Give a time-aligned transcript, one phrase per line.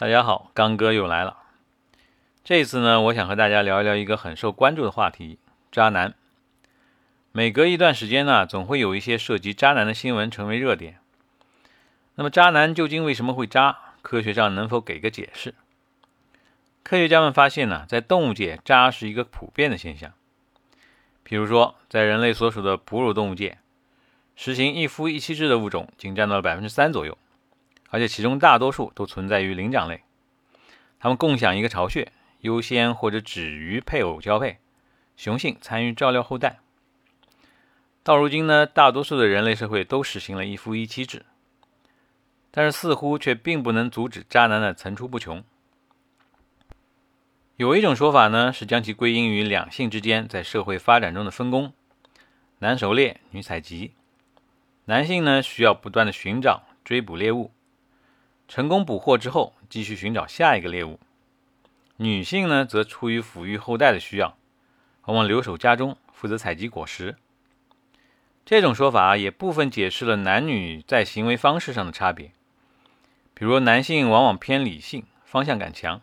[0.00, 1.38] 大家好，刚哥又来了。
[2.44, 5.40] 这次呢，我想和大家聊一聊一个很受关注的话题——
[5.72, 6.14] 渣男。
[7.32, 11.00] 每隔一段时间呢，总会有一些涉及渣男的新闻成为热点。
[12.14, 13.76] 那么，渣男究竟为什么会渣？
[14.00, 15.56] 科学上能否给个解释？
[16.84, 20.12] 科学家们发现呢，在动物界，渣是一个普遍的现象。
[21.24, 23.58] 比如说，在人类所属的哺乳动物界，
[24.36, 27.18] 实行一夫一妻制的物种仅占到了百分之三左右。
[27.90, 30.02] 而且其中大多数都存在于灵长类，
[30.98, 34.58] 它们共享一个巢穴，优先或者只与配偶交配，
[35.16, 36.58] 雄性参与照料后代。
[38.02, 41.26] 到如今呢，大多数的人类社会都实行了一夫一妻制，
[42.50, 45.44] 但是似乎却并不能阻止渣男的层出不穷。
[47.56, 51.72] 有一种说法呢，是将其归因于两性之间在社会发展中的分工：
[52.60, 53.92] 男狩猎，女采集。
[54.84, 57.50] 男性呢，需要不断的寻找、追捕猎物。
[58.48, 60.98] 成功捕获之后，继续寻找下一个猎物。
[61.98, 64.36] 女性呢，则出于抚育后代的需要，
[65.04, 67.16] 往往留守家中，负责采集果实。
[68.46, 72.32] 这种说法也部分解释了男女在行为方式上的差别。
[73.34, 76.00] 比如，男性往往偏理性，方向感强；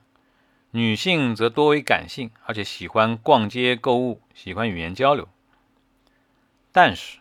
[0.71, 5.27] 女性则多为感性，而且喜欢逛街购物，喜欢语言交流。
[6.71, 7.17] 但是，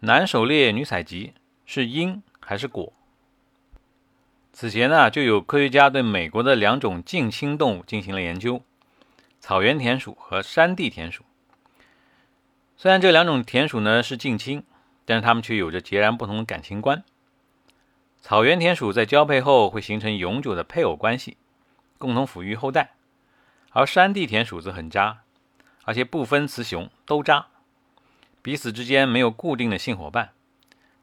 [0.00, 1.32] 男狩猎，女采集，
[1.64, 2.92] 是因还是果？
[4.58, 8.62] 此前呢，就有科学家对美国的两种近亲动物进行了研究：
[9.38, 11.24] 草原田鼠和山地田鼠。
[12.78, 14.64] 虽然这两种田鼠呢是近亲，
[15.04, 17.04] 但是它们却有着截然不同的感情观。
[18.22, 21.36] 草原田鼠在交配后会形成永久的配偶关系，
[21.98, 22.92] 共同抚育后代；
[23.72, 25.18] 而山地田鼠则很渣，
[25.84, 27.48] 而且不分雌雄都渣，
[28.40, 30.30] 彼此之间没有固定的性伙伴，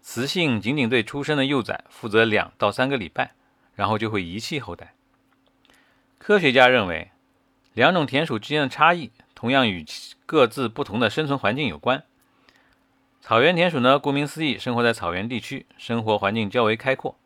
[0.01, 3.35] 雌性仅仅对出生的幼崽负责两到三个礼拜。
[3.75, 4.93] 然后就会遗弃后代。
[6.17, 7.11] 科学家认为，
[7.73, 9.85] 两种田鼠之间的差异同样与
[10.25, 12.03] 各自不同的生存环境有关。
[13.19, 17.17] 草原田鼠呢，顾名思义，生活在草原地区，生活环境较为开阔，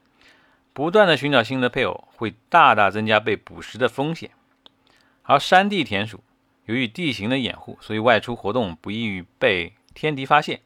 [0.74, 4.32] 不断的寻找新的配偶，会大大增加被捕食的风险。
[5.24, 6.24] 而山地田鼠
[6.66, 10.62] 由于地形的掩护，所以外出活动不易于被天敌发现。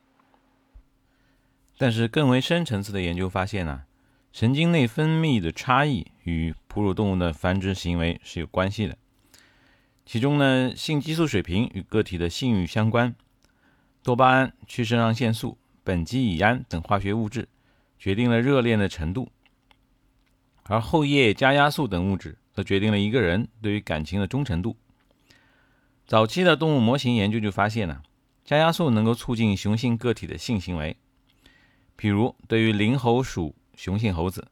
[1.78, 3.84] 但是更为深层次的研究发现呢？
[4.32, 8.98] 神经内分泌的差异与哺乳动物的繁殖行为是有关系的。
[10.06, 13.14] 其中呢，性激素水平与个体的性欲相关，
[14.02, 17.50] 多巴胺、去肾上腺素、苯基乙胺等化学物质
[18.00, 19.30] 决定了热恋的程度，
[20.64, 24.78] 而后叶加压素等物质则决定了一个人对于感情的忠诚度。
[26.08, 28.02] 早期的动物模型研究就发现呢，
[28.46, 30.96] 加压素能够促进雄性个体的性行为，
[31.98, 33.54] 比如对于灵猴属。
[33.82, 34.48] 雄性猴子，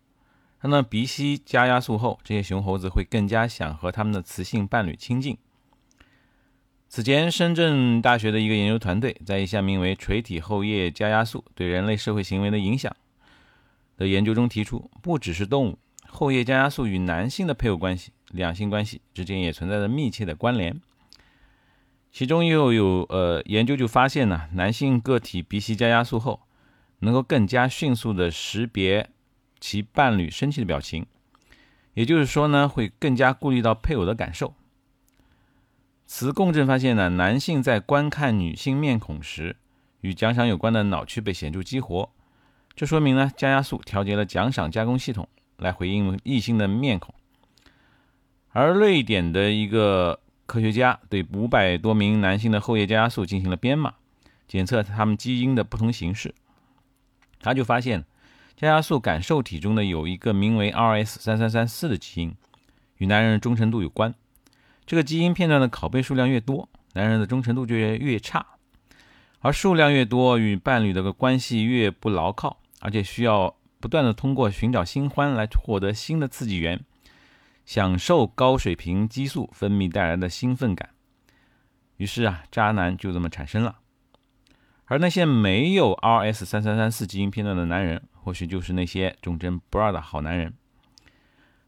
[0.63, 5.37] 那么鼻吸加压素后，这些雄猴子会更加想和他们的雌性伴侣亲近。
[6.87, 12.91] 此前，深圳大学的一个研究团队在一项名为《垂体后叶加压素对人类社会行为的影响》
[13.99, 20.81] 的研究中提出，不只是动物，后叶加压素与男性的配偶关系、两性关系之间也存在着密切的关联。
[22.11, 26.39] 其中又有呃研究就发现呢，男性个体鼻吸加压素后，
[27.01, 29.11] 能够更加迅速地识别。
[29.59, 31.05] 其伴侣生气的表情，
[31.93, 34.53] 也就是说呢，会更加顾虑到配偶的感受。
[36.05, 39.57] 磁共振发现呢，男性在观看女性面孔时，
[40.01, 42.09] 与奖赏有关的脑区被显著激活，
[42.75, 45.27] 这说明呢，加压素调节了奖赏加工系统
[45.57, 47.13] 来回应异性的面孔。
[48.51, 53.93] 而瑞典的一个科学家对五百多名男性的后叶加压素进行了编码，
[54.47, 56.33] 检测他们基因的不同形式，
[57.39, 58.05] 他就发现。
[58.59, 62.35] 加压素感受体中的有一个名为 RS 三三三四的基因，
[62.97, 64.13] 与男人的忠诚度有关。
[64.85, 68.45] 这个基因片段的拷贝数量越多，男人的忠诚度就越越差。
[69.39, 76.83] 而数量越多，与伴侣的关系越不牢靠，而且需要不断的通过寻找新欢来获得新的刺激源，
[77.65, 80.89] 享受高水平激素分泌带来的兴奋感。
[81.95, 83.77] 于是啊，渣男就这么产生了。
[84.89, 90.51] 而那些没有 RS 三三三四基因片段的男人，或许就是那些忠贞不二的好男人。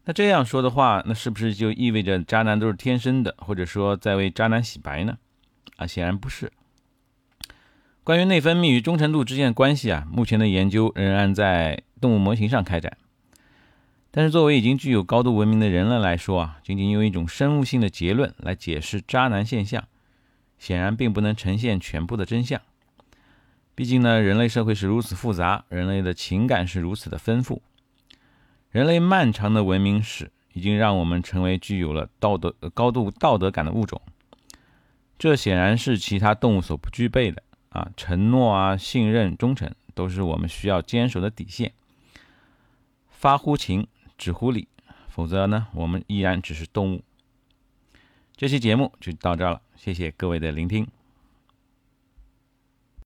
[0.04, 5.18] 那这样说的话，那是不是就意味着渣男都是天生的，或者说在为渣男洗白呢？
[5.76, 6.50] 啊，显然不是。
[8.02, 12.98] 关于内分泌与忠诚度之间的关系啊，目前的研究仍然在动物模型上开展。
[14.10, 19.86] 但是作为已经具有高度文明的人类来说啊，仅仅用一种生物性的结论来解释渣男现象，
[20.58, 22.60] 显然并不能呈现全部的真相。
[23.74, 27.62] 毕竟呢，人类社会是如此复杂，人类的情感是如此的丰富。
[28.70, 34.00] 人类漫长的文明史已经让我们成为具有了道德高度道德感的物种。
[35.18, 37.90] 这显然是其他动物所不具备的啊！
[37.96, 41.72] 承诺啊，信任、忠诚，都是我们需要坚守的底线。
[43.08, 43.86] 发乎情，
[44.18, 44.68] 止乎礼，
[45.08, 47.02] 否则呢，我们依然只是动物。
[48.36, 50.86] 这期节目就到这儿了，谢谢各位的聆听。